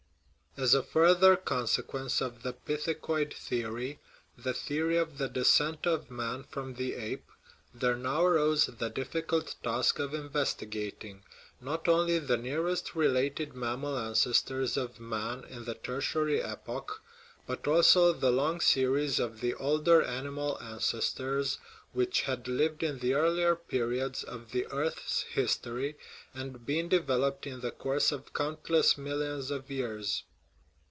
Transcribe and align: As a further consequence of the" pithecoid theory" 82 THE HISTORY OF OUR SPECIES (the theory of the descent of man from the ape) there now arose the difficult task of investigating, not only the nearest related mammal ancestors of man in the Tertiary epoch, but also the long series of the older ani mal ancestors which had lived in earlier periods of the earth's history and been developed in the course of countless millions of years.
As 0.57 0.73
a 0.75 0.83
further 0.83 1.37
consequence 1.37 2.19
of 2.19 2.43
the" 2.43 2.51
pithecoid 2.67 3.33
theory" 3.33 4.01
82 4.37 4.41
THE 4.41 4.41
HISTORY 4.41 4.41
OF 4.41 4.41
OUR 4.41 4.43
SPECIES 4.43 4.43
(the 4.43 4.67
theory 4.67 4.97
of 4.97 5.17
the 5.17 5.27
descent 5.29 5.87
of 5.87 6.11
man 6.11 6.43
from 6.43 6.73
the 6.73 6.93
ape) 6.95 7.25
there 7.73 7.95
now 7.95 8.25
arose 8.25 8.65
the 8.65 8.89
difficult 8.89 9.55
task 9.63 9.99
of 9.99 10.13
investigating, 10.13 11.23
not 11.61 11.87
only 11.87 12.19
the 12.19 12.35
nearest 12.35 12.95
related 12.95 13.53
mammal 13.53 13.97
ancestors 13.97 14.75
of 14.75 14.99
man 14.99 15.45
in 15.45 15.63
the 15.63 15.73
Tertiary 15.73 16.43
epoch, 16.43 17.01
but 17.47 17.65
also 17.65 18.11
the 18.11 18.29
long 18.29 18.59
series 18.59 19.19
of 19.21 19.39
the 19.39 19.53
older 19.53 20.01
ani 20.03 20.31
mal 20.31 20.59
ancestors 20.61 21.59
which 21.93 22.23
had 22.23 22.49
lived 22.49 22.83
in 22.83 23.01
earlier 23.13 23.55
periods 23.55 24.21
of 24.21 24.51
the 24.51 24.67
earth's 24.67 25.21
history 25.23 25.95
and 26.33 26.65
been 26.65 26.89
developed 26.89 27.47
in 27.47 27.61
the 27.61 27.71
course 27.71 28.11
of 28.11 28.33
countless 28.33 28.97
millions 28.97 29.49
of 29.49 29.71
years. 29.71 30.25